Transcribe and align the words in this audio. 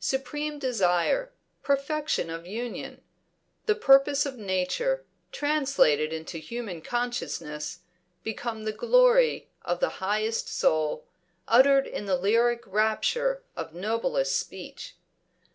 Supreme 0.00 0.58
desire; 0.58 1.30
perfection 1.62 2.30
of 2.30 2.46
union. 2.46 3.02
The 3.66 3.74
purpose 3.74 4.24
of 4.24 4.38
Nature 4.38 5.04
translated 5.30 6.10
into 6.10 6.38
human 6.38 6.80
consciousness, 6.80 7.80
become 8.22 8.64
the 8.64 8.72
glory 8.72 9.50
of 9.62 9.80
the 9.80 9.90
highest 10.00 10.48
soul, 10.48 11.04
uttered 11.46 11.86
in 11.86 12.06
the 12.06 12.16
lyric 12.16 12.62
rapture 12.66 13.42
of 13.56 13.74
noblest 13.74 14.38
speech. 14.38 14.94